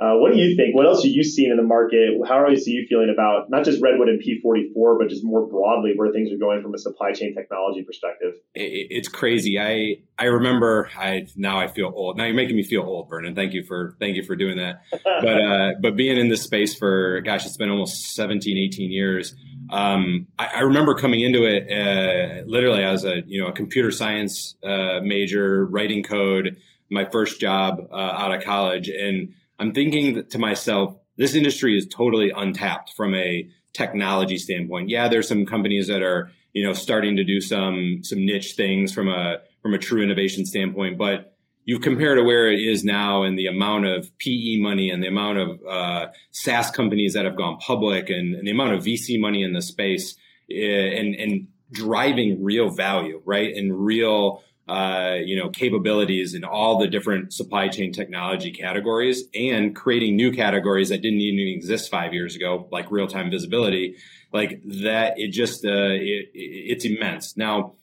Uh, 0.00 0.14
what 0.14 0.32
do 0.32 0.38
you 0.38 0.54
think? 0.54 0.76
What 0.76 0.86
else 0.86 1.04
are 1.04 1.08
you 1.08 1.24
seeing 1.24 1.50
in 1.50 1.56
the 1.56 1.64
market? 1.64 2.10
How 2.28 2.38
are 2.38 2.52
you 2.52 2.86
feeling 2.88 3.10
about 3.12 3.50
not 3.50 3.64
just 3.64 3.82
Redwood 3.82 4.08
and 4.08 4.22
P44, 4.22 4.96
but 4.96 5.08
just 5.08 5.24
more 5.24 5.44
broadly 5.44 5.94
where 5.96 6.12
things 6.12 6.32
are 6.32 6.36
going 6.36 6.62
from 6.62 6.72
a 6.72 6.78
supply 6.78 7.10
chain 7.10 7.34
technology 7.34 7.82
perspective? 7.82 8.34
It's 8.54 9.08
crazy. 9.08 9.58
I 9.58 9.96
I 10.16 10.26
remember. 10.26 10.88
I 10.96 11.26
now 11.34 11.58
I 11.58 11.66
feel 11.66 11.92
old. 11.92 12.16
Now 12.16 12.26
you're 12.26 12.36
making 12.36 12.54
me 12.54 12.62
feel 12.62 12.82
old, 12.82 13.08
Vernon. 13.08 13.34
Thank 13.34 13.54
you 13.54 13.64
for 13.64 13.96
thank 13.98 14.14
you 14.14 14.22
for 14.22 14.36
doing 14.36 14.58
that. 14.58 14.82
but 15.02 15.26
uh, 15.26 15.72
but 15.82 15.96
being 15.96 16.16
in 16.16 16.28
this 16.28 16.42
space 16.42 16.76
for 16.76 17.20
gosh, 17.22 17.44
it's 17.44 17.56
been 17.56 17.70
almost 17.70 18.14
17, 18.14 18.56
18 18.56 18.92
years. 18.92 19.34
Um, 19.70 20.28
I, 20.38 20.46
I, 20.56 20.60
remember 20.60 20.94
coming 20.94 21.20
into 21.20 21.44
it 21.44 21.70
uh, 21.70 22.46
literally 22.46 22.84
as 22.84 23.04
a 23.04 23.22
you 23.26 23.42
know 23.42 23.48
a 23.48 23.52
computer 23.52 23.90
science 23.90 24.54
uh, 24.62 25.00
major, 25.02 25.66
writing 25.66 26.04
code, 26.04 26.56
my 26.88 27.04
first 27.04 27.40
job 27.40 27.80
uh, 27.90 27.94
out 27.94 28.32
of 28.32 28.42
college, 28.44 28.88
and 28.88 29.34
I'm 29.58 29.72
thinking 29.72 30.24
to 30.24 30.38
myself, 30.38 30.96
this 31.16 31.34
industry 31.34 31.76
is 31.76 31.86
totally 31.86 32.30
untapped 32.30 32.94
from 32.96 33.14
a 33.14 33.48
technology 33.72 34.38
standpoint. 34.38 34.88
Yeah, 34.88 35.08
there's 35.08 35.28
some 35.28 35.46
companies 35.46 35.88
that 35.88 36.02
are 36.02 36.30
you 36.52 36.64
know 36.64 36.72
starting 36.72 37.16
to 37.16 37.24
do 37.24 37.40
some 37.40 38.00
some 38.02 38.24
niche 38.24 38.54
things 38.56 38.92
from 38.92 39.08
a 39.08 39.38
from 39.62 39.74
a 39.74 39.78
true 39.78 40.02
innovation 40.02 40.46
standpoint, 40.46 40.98
but 40.98 41.34
you 41.68 41.78
compare 41.78 42.14
to 42.14 42.22
where 42.22 42.50
it 42.50 42.60
is 42.60 42.82
now 42.82 43.24
and 43.24 43.38
the 43.38 43.46
amount 43.46 43.84
of 43.84 44.10
PE 44.16 44.56
money 44.56 44.88
and 44.88 45.02
the 45.02 45.06
amount 45.06 45.36
of 45.36 45.60
uh, 45.68 46.06
SaaS 46.30 46.70
companies 46.70 47.12
that 47.12 47.26
have 47.26 47.36
gone 47.36 47.58
public 47.58 48.08
and, 48.08 48.34
and, 48.34 48.46
the 48.46 48.50
amount 48.52 48.72
of 48.72 48.82
VC 48.82 49.20
money 49.20 49.42
in 49.42 49.52
the 49.52 49.60
space 49.60 50.16
eh, 50.50 50.98
and, 50.98 51.14
and 51.14 51.46
driving 51.70 52.42
real 52.42 52.70
value, 52.70 53.20
right? 53.26 53.54
And 53.54 53.84
real, 53.84 54.42
uh, 54.68 55.16
you 55.24 55.36
know, 55.36 55.48
capabilities 55.48 56.34
in 56.34 56.44
all 56.44 56.78
the 56.78 56.86
different 56.86 57.32
supply 57.32 57.68
chain 57.68 57.92
technology 57.92 58.50
categories 58.50 59.24
and 59.34 59.74
creating 59.74 60.14
new 60.14 60.30
categories 60.30 60.90
that 60.90 61.00
didn't 61.00 61.20
even 61.20 61.48
exist 61.48 61.90
five 61.90 62.12
years 62.12 62.36
ago, 62.36 62.68
like 62.70 62.90
real 62.90 63.06
time 63.06 63.30
visibility, 63.30 63.96
like 64.32 64.60
that. 64.64 65.18
It 65.18 65.28
just, 65.28 65.64
uh, 65.64 65.92
it, 65.92 66.28
it's 66.34 66.84
immense. 66.84 67.36
Now, 67.36 67.74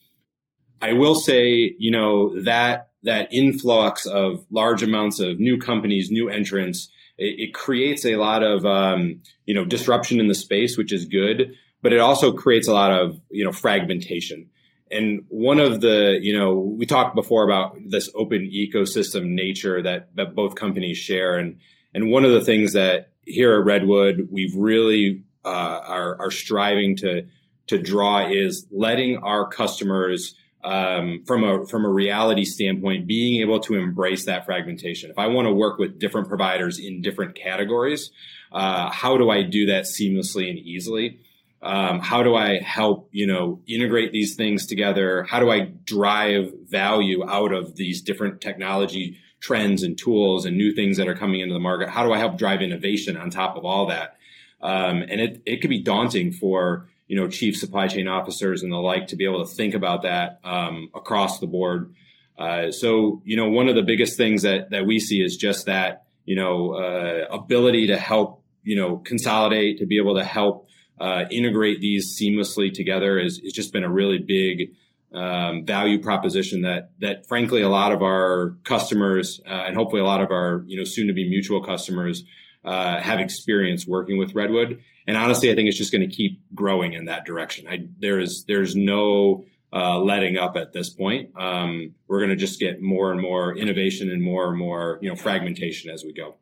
I 0.81 0.93
will 0.93 1.15
say, 1.15 1.73
you 1.79 1.91
know, 1.91 2.39
that 2.43 2.89
that 3.03 3.31
influx 3.31 4.05
of 4.05 4.45
large 4.51 4.83
amounts 4.83 5.19
of 5.19 5.39
new 5.39 5.57
companies, 5.57 6.11
new 6.11 6.27
entrants, 6.27 6.89
it, 7.17 7.39
it 7.39 7.53
creates 7.53 8.05
a 8.05 8.17
lot 8.17 8.43
of 8.43 8.65
um, 8.65 9.21
you 9.45 9.53
know 9.53 9.65
disruption 9.65 10.19
in 10.19 10.27
the 10.27 10.35
space, 10.35 10.77
which 10.77 10.91
is 10.91 11.05
good, 11.05 11.55
but 11.81 11.93
it 11.93 11.99
also 11.99 12.33
creates 12.33 12.67
a 12.67 12.73
lot 12.73 12.91
of 12.91 13.19
you 13.31 13.43
know 13.43 13.51
fragmentation. 13.51 14.49
And 14.91 15.25
one 15.29 15.59
of 15.59 15.81
the, 15.81 16.19
you 16.21 16.37
know, 16.37 16.55
we 16.55 16.85
talked 16.85 17.15
before 17.15 17.43
about 17.43 17.75
this 17.87 18.09
open 18.13 18.49
ecosystem 18.53 19.29
nature 19.29 19.81
that 19.81 20.15
that 20.15 20.35
both 20.35 20.55
companies 20.55 20.97
share, 20.97 21.37
and 21.37 21.57
and 21.93 22.11
one 22.11 22.23
of 22.23 22.31
the 22.31 22.41
things 22.41 22.73
that 22.73 23.09
here 23.25 23.59
at 23.59 23.65
Redwood 23.65 24.27
we've 24.31 24.55
really 24.55 25.23
uh, 25.43 25.81
are 25.83 26.21
are 26.21 26.31
striving 26.31 26.95
to 26.97 27.25
to 27.67 27.79
draw 27.79 28.27
is 28.27 28.67
letting 28.71 29.17
our 29.17 29.47
customers 29.47 30.35
um, 30.63 31.23
from 31.25 31.43
a 31.43 31.65
from 31.67 31.85
a 31.85 31.89
reality 31.89 32.43
standpoint, 32.43 33.07
being 33.07 33.41
able 33.41 33.59
to 33.61 33.75
embrace 33.75 34.25
that 34.25 34.45
fragmentation. 34.45 35.11
If 35.11 35.19
I 35.19 35.27
want 35.27 35.47
to 35.47 35.53
work 35.53 35.77
with 35.77 35.99
different 35.99 36.27
providers 36.27 36.79
in 36.79 37.01
different 37.01 37.35
categories, 37.35 38.11
uh, 38.51 38.89
how 38.89 39.17
do 39.17 39.29
I 39.29 39.43
do 39.43 39.67
that 39.67 39.85
seamlessly 39.85 40.49
and 40.49 40.57
easily? 40.57 41.19
Um, 41.65 41.99
how 41.99 42.23
do 42.23 42.35
I 42.35 42.59
help 42.59 43.09
you 43.11 43.27
know 43.27 43.61
integrate 43.67 44.11
these 44.11 44.35
things 44.35 44.65
together? 44.65 45.23
How 45.23 45.39
do 45.39 45.49
I 45.49 45.71
drive 45.83 46.53
value 46.69 47.27
out 47.27 47.53
of 47.53 47.75
these 47.75 48.01
different 48.01 48.41
technology 48.41 49.17
trends 49.41 49.83
and 49.83 49.97
tools 49.97 50.45
and 50.45 50.57
new 50.57 50.73
things 50.73 50.97
that 50.97 51.07
are 51.07 51.15
coming 51.15 51.41
into 51.41 51.53
the 51.53 51.59
market? 51.59 51.89
How 51.89 52.03
do 52.03 52.13
I 52.13 52.19
help 52.19 52.37
drive 52.37 52.61
innovation 52.61 53.17
on 53.17 53.29
top 53.29 53.57
of 53.57 53.65
all 53.65 53.87
that? 53.87 54.15
Um, 54.61 55.01
and 55.01 55.19
it 55.19 55.41
it 55.45 55.61
could 55.61 55.69
be 55.69 55.81
daunting 55.81 56.31
for 56.31 56.87
you 57.07 57.15
know, 57.15 57.27
chief 57.27 57.55
supply 57.55 57.87
chain 57.87 58.07
officers 58.07 58.63
and 58.63 58.71
the 58.71 58.77
like 58.77 59.07
to 59.07 59.15
be 59.15 59.25
able 59.25 59.45
to 59.45 59.53
think 59.53 59.73
about 59.73 60.03
that 60.03 60.39
um, 60.43 60.89
across 60.95 61.39
the 61.39 61.47
board. 61.47 61.93
Uh, 62.37 62.71
so, 62.71 63.21
you 63.23 63.37
know, 63.37 63.49
one 63.49 63.69
of 63.69 63.75
the 63.75 63.83
biggest 63.83 64.17
things 64.17 64.41
that 64.41 64.71
that 64.71 64.85
we 64.85 64.99
see 64.99 65.21
is 65.21 65.37
just 65.37 65.67
that, 65.67 66.05
you 66.25 66.35
know, 66.35 66.73
uh, 66.73 67.33
ability 67.33 67.87
to 67.87 67.97
help, 67.97 68.43
you 68.63 68.75
know, 68.75 68.97
consolidate, 68.97 69.77
to 69.79 69.85
be 69.85 69.97
able 69.97 70.15
to 70.15 70.23
help 70.23 70.67
uh, 70.99 71.25
integrate 71.29 71.81
these 71.81 72.17
seamlessly 72.19 72.73
together 72.73 73.19
is, 73.19 73.39
is 73.39 73.53
just 73.53 73.73
been 73.73 73.83
a 73.83 73.91
really 73.91 74.17
big 74.17 74.71
um, 75.13 75.65
value 75.65 76.01
proposition 76.01 76.61
that 76.63 76.91
that 76.99 77.25
frankly 77.27 77.61
a 77.61 77.69
lot 77.69 77.91
of 77.91 78.01
our 78.01 78.55
customers 78.63 79.39
uh, 79.47 79.63
and 79.65 79.75
hopefully 79.75 80.01
a 80.01 80.05
lot 80.05 80.21
of 80.21 80.29
our 80.31 80.63
you 80.67 80.77
know 80.77 80.83
soon 80.83 81.07
to 81.07 81.13
be 81.13 81.29
mutual 81.29 81.63
customers 81.63 82.23
uh, 82.65 82.99
have 82.99 83.19
experience 83.19 83.87
working 83.87 84.17
with 84.17 84.33
Redwood. 84.33 84.81
And 85.07 85.15
honestly, 85.15 85.51
I 85.51 85.55
think 85.55 85.67
it's 85.69 85.77
just 85.77 85.91
going 85.91 86.07
to 86.07 86.13
keep 86.13 86.41
growing 86.53 86.93
in 86.93 87.05
that 87.05 87.25
direction. 87.25 87.67
I, 87.67 87.87
there 87.99 88.19
is 88.19 88.43
there's 88.47 88.75
no 88.75 89.45
uh, 89.71 89.99
letting 89.99 90.37
up 90.37 90.55
at 90.57 90.73
this 90.73 90.89
point. 90.89 91.29
Um, 91.39 91.93
we're 92.07 92.19
going 92.19 92.31
to 92.31 92.35
just 92.35 92.59
get 92.59 92.81
more 92.81 93.11
and 93.11 93.21
more 93.21 93.55
innovation 93.55 94.09
and 94.09 94.21
more 94.21 94.49
and 94.49 94.57
more 94.57 94.99
you 95.01 95.09
know 95.09 95.15
fragmentation 95.15 95.91
as 95.91 96.03
we 96.03 96.13
go. 96.13 96.35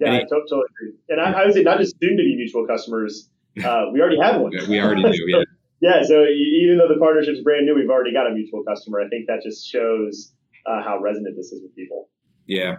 Yeah, 0.00 0.14
I 0.14 0.20
totally 0.20 0.62
agree. 0.70 0.92
And 1.08 1.20
I, 1.20 1.32
I, 1.32 1.44
would 1.44 1.54
say 1.54 1.62
not 1.62 1.78
just 1.78 1.96
soon 2.00 2.16
to 2.16 2.22
be 2.22 2.36
mutual 2.36 2.66
customers. 2.66 3.30
Uh, 3.64 3.86
we 3.92 4.00
already 4.00 4.20
have 4.20 4.40
one. 4.40 4.52
we 4.68 4.80
already 4.80 5.02
do. 5.02 5.24
Yeah. 5.26 5.42
yeah. 5.80 6.02
So 6.02 6.24
even 6.24 6.78
though 6.78 6.88
the 6.88 6.98
partnership 7.00 7.34
is 7.34 7.42
brand 7.42 7.66
new, 7.66 7.74
we've 7.74 7.90
already 7.90 8.12
got 8.12 8.26
a 8.26 8.30
mutual 8.30 8.62
customer. 8.64 9.00
I 9.00 9.08
think 9.08 9.26
that 9.26 9.42
just 9.42 9.66
shows 9.66 10.32
uh, 10.66 10.82
how 10.82 11.00
resonant 11.00 11.36
this 11.36 11.52
is 11.52 11.62
with 11.62 11.74
people. 11.74 12.08
Yeah. 12.46 12.76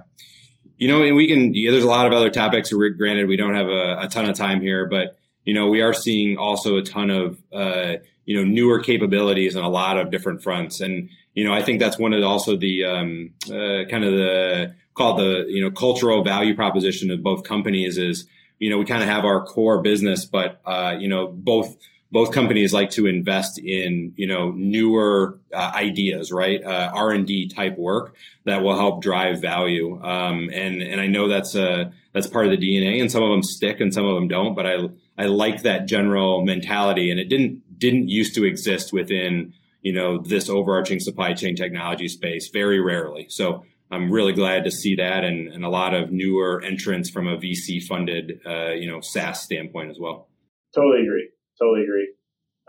You 0.77 0.87
know, 0.87 1.03
and 1.03 1.15
we 1.15 1.27
can. 1.27 1.53
Yeah, 1.53 1.71
there's 1.71 1.83
a 1.83 1.87
lot 1.87 2.07
of 2.07 2.13
other 2.13 2.29
topics. 2.29 2.71
Granted, 2.71 3.27
we 3.27 3.35
don't 3.35 3.55
have 3.55 3.67
a, 3.67 3.99
a, 4.01 4.07
ton 4.07 4.29
of 4.29 4.37
time 4.37 4.61
here, 4.61 4.87
but 4.87 5.17
you 5.43 5.53
know, 5.53 5.67
we 5.67 5.81
are 5.81 5.93
seeing 5.93 6.37
also 6.37 6.77
a 6.77 6.81
ton 6.81 7.09
of 7.09 7.37
uh, 7.51 7.95
you 8.25 8.37
know 8.37 8.45
newer 8.45 8.79
capabilities 8.79 9.57
on 9.57 9.65
a 9.65 9.69
lot 9.69 9.97
of 9.97 10.09
different 10.09 10.41
fronts, 10.41 10.79
and 10.79 11.09
you 11.33 11.43
know, 11.43 11.53
I 11.53 11.61
think 11.61 11.79
that's 11.79 11.99
one 11.99 12.13
of 12.13 12.21
the, 12.21 12.27
also 12.27 12.55
the 12.55 12.85
um, 12.85 13.31
uh, 13.47 13.89
kind 13.89 14.05
of 14.05 14.13
the 14.13 14.75
called 14.93 15.19
the 15.19 15.45
you 15.47 15.61
know 15.61 15.71
cultural 15.71 16.23
value 16.23 16.55
proposition 16.55 17.11
of 17.11 17.23
both 17.23 17.43
companies 17.43 17.97
is 17.97 18.25
you 18.59 18.69
know 18.69 18.77
we 18.77 18.85
kind 18.85 19.01
of 19.01 19.09
have 19.09 19.25
our 19.25 19.43
core 19.45 19.81
business, 19.81 20.25
but 20.25 20.61
uh, 20.65 20.95
you 20.99 21.07
know 21.07 21.27
both 21.27 21.77
both 22.11 22.33
companies 22.33 22.73
like 22.73 22.89
to 22.91 23.05
invest 23.05 23.59
in 23.59 24.13
you 24.15 24.27
know 24.27 24.51
newer 24.51 25.39
uh, 25.53 25.71
ideas, 25.73 26.31
right? 26.31 26.63
Uh, 26.63 26.91
R 26.93 27.11
and 27.11 27.25
D 27.25 27.47
type 27.47 27.77
work 27.77 28.15
that 28.45 28.61
will 28.61 28.75
help 28.75 29.01
drive 29.01 29.41
value. 29.41 30.01
Um, 30.01 30.49
and 30.53 30.81
and 30.81 30.99
I 30.99 31.07
know 31.07 31.27
that's 31.27 31.55
a 31.55 31.91
that's 32.13 32.27
part 32.27 32.45
of 32.45 32.51
the 32.51 32.57
DNA, 32.57 32.99
and 32.99 33.11
some 33.11 33.23
of 33.23 33.29
them 33.29 33.43
stick 33.43 33.79
and 33.79 33.93
some 33.93 34.05
of 34.05 34.15
them 34.15 34.27
don't. 34.27 34.55
But 34.55 34.65
I 34.65 34.89
I 35.17 35.25
like 35.25 35.63
that 35.63 35.87
general 35.87 36.43
mentality, 36.43 37.11
and 37.11 37.19
it 37.19 37.29
didn't 37.29 37.79
didn't 37.79 38.09
used 38.09 38.35
to 38.35 38.45
exist 38.45 38.91
within 38.91 39.53
you 39.81 39.93
know 39.93 40.17
this 40.17 40.49
overarching 40.49 40.99
supply 40.99 41.33
chain 41.33 41.55
technology 41.55 42.07
space 42.07 42.49
very 42.49 42.79
rarely. 42.79 43.27
So 43.29 43.65
I'm 43.91 44.11
really 44.11 44.33
glad 44.33 44.65
to 44.65 44.71
see 44.71 44.95
that, 44.95 45.23
and, 45.23 45.47
and 45.47 45.65
a 45.65 45.69
lot 45.69 45.93
of 45.93 46.11
newer 46.11 46.61
entrants 46.63 47.09
from 47.09 47.27
a 47.27 47.37
VC 47.37 47.81
funded 47.83 48.39
uh, 48.45 48.71
you 48.71 48.89
know 48.89 49.01
SaaS 49.01 49.41
standpoint 49.41 49.89
as 49.89 49.97
well. 49.99 50.29
Totally 50.75 51.01
agree 51.01 51.29
totally 51.59 51.83
agree. 51.83 52.07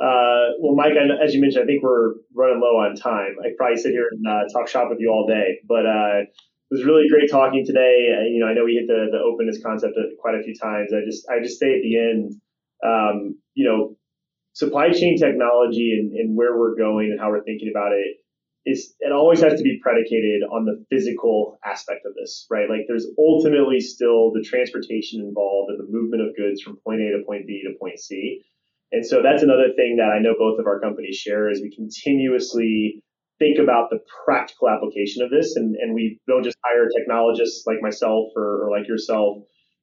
Uh, 0.00 0.56
well, 0.60 0.74
Mike, 0.74 0.92
as 0.96 1.34
you 1.34 1.40
mentioned, 1.40 1.64
I 1.64 1.66
think 1.66 1.82
we're 1.82 2.14
running 2.34 2.60
low 2.60 2.80
on 2.80 2.96
time. 2.96 3.36
I 3.40 3.52
probably 3.56 3.76
sit 3.76 3.92
here 3.92 4.08
and 4.10 4.26
uh, 4.26 4.48
talk 4.52 4.68
shop 4.68 4.88
with 4.90 4.98
you 4.98 5.10
all 5.10 5.26
day, 5.26 5.60
but 5.68 5.86
uh, 5.86 6.24
it 6.24 6.70
was 6.70 6.84
really 6.84 7.04
great 7.08 7.30
talking 7.30 7.64
today. 7.66 8.08
Uh, 8.16 8.24
you 8.24 8.40
know, 8.40 8.48
I 8.48 8.54
know 8.54 8.64
we 8.64 8.74
hit 8.74 8.88
the, 8.88 9.08
the 9.12 9.18
openness 9.18 9.60
concept 9.62 9.94
quite 10.20 10.34
a 10.34 10.42
few 10.42 10.54
times. 10.56 10.92
I 10.92 11.04
just 11.04 11.28
I 11.28 11.42
just 11.42 11.60
say 11.60 11.76
at 11.76 11.82
the 11.82 11.98
end, 11.98 12.32
um, 12.84 13.38
you 13.54 13.68
know, 13.68 13.96
supply 14.54 14.90
chain 14.90 15.18
technology 15.18 15.92
and, 15.92 16.12
and 16.12 16.36
where 16.36 16.58
we're 16.58 16.76
going 16.76 17.10
and 17.12 17.20
how 17.20 17.28
we're 17.28 17.44
thinking 17.44 17.70
about 17.70 17.92
it 17.92 18.16
is 18.66 18.94
it 19.00 19.12
always 19.12 19.40
has 19.40 19.54
to 19.56 19.62
be 19.62 19.78
predicated 19.82 20.42
on 20.42 20.66
the 20.66 20.84
physical 20.90 21.58
aspect 21.64 22.04
of 22.04 22.14
this, 22.14 22.46
right? 22.50 22.68
Like 22.68 22.84
there's 22.88 23.06
ultimately 23.18 23.80
still 23.80 24.32
the 24.32 24.44
transportation 24.44 25.20
involved 25.20 25.70
and 25.70 25.80
the 25.80 25.90
movement 25.90 26.22
of 26.22 26.36
goods 26.36 26.60
from 26.60 26.76
point 26.84 27.00
A 27.00 27.16
to 27.16 27.24
point 27.26 27.46
B 27.46 27.62
to 27.64 27.78
point 27.78 27.98
C. 27.98 28.42
And 28.92 29.06
so 29.06 29.22
that's 29.22 29.42
another 29.42 29.72
thing 29.76 29.96
that 29.96 30.10
I 30.10 30.20
know 30.20 30.34
both 30.38 30.58
of 30.58 30.66
our 30.66 30.80
companies 30.80 31.16
share 31.16 31.48
is 31.50 31.62
we 31.62 31.74
continuously 31.74 33.02
think 33.38 33.58
about 33.58 33.88
the 33.88 34.00
practical 34.24 34.68
application 34.68 35.22
of 35.22 35.30
this. 35.30 35.56
And, 35.56 35.76
and 35.76 35.94
we 35.94 36.18
don't 36.28 36.44
just 36.44 36.58
hire 36.64 36.88
technologists 36.88 37.66
like 37.66 37.78
myself 37.80 38.28
or, 38.36 38.66
or 38.66 38.70
like 38.70 38.86
yourself. 38.86 39.38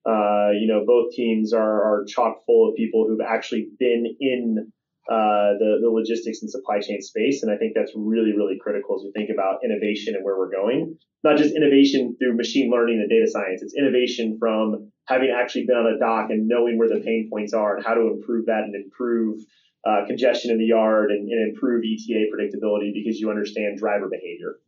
Uh, 0.06 0.52
you 0.52 0.68
know, 0.68 0.84
both 0.86 1.14
teams 1.14 1.52
are, 1.52 1.84
are 1.84 2.06
chock 2.08 2.46
full 2.46 2.70
of 2.70 2.76
people 2.76 3.08
who've 3.08 3.26
actually 3.28 3.70
been 3.80 4.06
in 4.20 4.72
uh, 5.10 5.56
the, 5.60 5.80
the 5.82 5.90
logistics 5.90 6.42
and 6.42 6.52
supply 6.52 6.80
chain 6.80 7.02
space. 7.02 7.42
And 7.42 7.52
I 7.52 7.58
think 7.58 7.74
that's 7.76 7.92
really, 7.96 8.36
really 8.36 8.60
critical 8.60 9.00
as 9.00 9.04
we 9.06 9.12
think 9.16 9.30
about 9.32 9.64
innovation 9.64 10.16
and 10.16 10.24
where 10.24 10.38
we're 10.38 10.52
going. 10.52 10.98
Not 11.24 11.38
just 11.38 11.56
innovation 11.56 12.16
through 12.20 12.36
machine 12.36 12.70
learning 12.70 13.00
and 13.00 13.10
data 13.10 13.26
science, 13.30 13.62
it's 13.62 13.74
innovation 13.74 14.38
from 14.40 14.92
having 15.08 15.32
actually 15.32 15.66
been 15.66 15.78
on 15.78 15.88
a 15.88 15.98
dock 15.98 16.30
and 16.30 16.48
knowing 16.48 16.78
where 16.78 16.90
the 16.90 17.00
pain 17.00 17.30
points 17.32 17.54
are 17.54 17.78
and 17.78 17.86
how 17.86 17.94
to 17.94 18.08
improve 18.08 18.46
that 18.48 18.64
and 18.64 18.76
improve 18.76 19.40
uh, 19.88 20.06
congestion 20.06 20.52
in 20.52 20.58
the 20.58 20.66
yard 20.66 21.12
and, 21.12 21.30
and, 21.30 21.50
improve 21.50 21.84
ETA 21.86 22.26
predictability 22.34 22.94
because 22.94 23.20
you 23.20 23.30
understand 23.30 23.78
driver 23.78 24.10
behavior. 24.10 24.60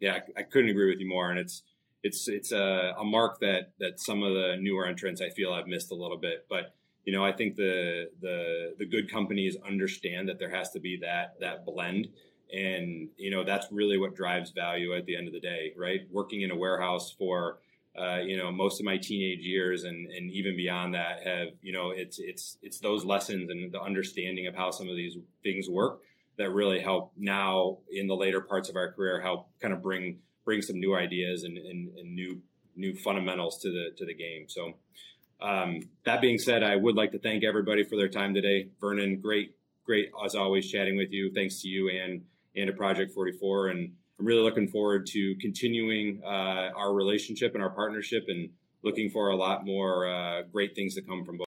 Yeah, 0.00 0.20
I, 0.36 0.42
couldn't 0.42 0.70
agree 0.70 0.90
with 0.90 1.00
you 1.00 1.08
more. 1.08 1.30
And 1.30 1.38
it's 1.38 1.62
it's 2.02 2.28
it's 2.28 2.52
a, 2.52 2.94
a 2.98 3.04
mark 3.04 3.40
that 3.40 3.72
that 3.80 4.00
some 4.00 4.22
of 4.22 4.32
the 4.32 4.56
newer 4.58 4.86
entrants 4.86 5.20
I 5.20 5.28
feel 5.28 5.52
I've 5.52 5.66
missed 5.66 5.90
a 5.90 5.94
little 5.94 6.16
bit, 6.16 6.46
but 6.48 6.74
you 7.04 7.12
know, 7.12 7.24
I 7.24 7.32
think 7.32 7.56
the 7.56 8.10
the 8.20 8.74
the 8.78 8.86
good 8.86 9.10
companies 9.10 9.56
understand 9.66 10.28
that 10.28 10.38
there 10.38 10.50
has 10.50 10.70
to 10.70 10.80
be 10.80 10.98
that 11.02 11.34
that 11.40 11.64
blend, 11.64 12.08
and 12.52 13.08
you 13.16 13.30
know 13.30 13.44
that's 13.44 13.66
really 13.70 13.98
what 13.98 14.14
drives 14.14 14.50
value 14.50 14.94
at 14.94 15.06
the 15.06 15.16
end 15.16 15.26
of 15.26 15.34
the 15.34 15.40
day, 15.40 15.72
right? 15.76 16.00
Working 16.10 16.42
in 16.42 16.50
a 16.50 16.56
warehouse 16.56 17.14
for 17.18 17.58
uh, 17.98 18.18
you 18.18 18.36
know 18.36 18.50
most 18.50 18.80
of 18.80 18.86
my 18.86 18.96
teenage 18.96 19.44
years 19.44 19.84
and 19.84 20.10
and 20.10 20.30
even 20.30 20.56
beyond 20.56 20.94
that 20.94 21.26
have 21.26 21.48
you 21.62 21.72
know 21.72 21.90
it's 21.90 22.18
it's 22.18 22.58
it's 22.62 22.80
those 22.80 23.04
lessons 23.04 23.50
and 23.50 23.72
the 23.72 23.80
understanding 23.80 24.46
of 24.46 24.54
how 24.54 24.70
some 24.70 24.88
of 24.88 24.96
these 24.96 25.16
things 25.42 25.68
work 25.68 26.00
that 26.36 26.50
really 26.50 26.80
help 26.80 27.12
now 27.16 27.78
in 27.92 28.06
the 28.06 28.16
later 28.16 28.40
parts 28.40 28.68
of 28.68 28.76
our 28.76 28.92
career 28.92 29.20
help 29.20 29.48
kind 29.60 29.72
of 29.72 29.82
bring 29.82 30.18
bring 30.44 30.60
some 30.60 30.78
new 30.78 30.94
ideas 30.94 31.44
and, 31.44 31.56
and, 31.56 31.96
and 31.96 32.14
new 32.14 32.40
new 32.76 32.94
fundamentals 32.94 33.58
to 33.60 33.70
the 33.70 33.90
to 33.96 34.04
the 34.04 34.14
game. 34.14 34.46
So 34.48 34.74
um, 35.40 35.80
that 36.04 36.20
being 36.20 36.38
said, 36.38 36.62
I 36.62 36.76
would 36.76 36.96
like 36.96 37.12
to 37.12 37.18
thank 37.18 37.44
everybody 37.44 37.84
for 37.84 37.96
their 37.96 38.08
time 38.08 38.34
today. 38.34 38.68
Vernon, 38.80 39.20
great, 39.20 39.54
great 39.84 40.10
as 40.24 40.34
always 40.34 40.70
chatting 40.70 40.96
with 40.96 41.12
you. 41.12 41.32
Thanks 41.34 41.62
to 41.62 41.68
you 41.68 41.90
and 41.90 42.22
and 42.56 42.68
to 42.68 42.72
Project 42.72 43.12
44, 43.12 43.68
and 43.68 43.92
I'm 44.18 44.26
really 44.26 44.42
looking 44.42 44.68
forward 44.68 45.06
to 45.06 45.34
continuing 45.40 46.22
uh, 46.24 46.70
our 46.76 46.94
relationship 46.94 47.54
and 47.54 47.62
our 47.62 47.70
partnership, 47.70 48.24
and 48.28 48.50
looking 48.84 49.10
for 49.10 49.30
a 49.30 49.36
lot 49.36 49.66
more 49.66 50.08
uh, 50.08 50.42
great 50.52 50.76
things 50.76 50.94
to 50.94 51.02
come 51.02 51.24
from 51.24 51.36
both. 51.36 51.42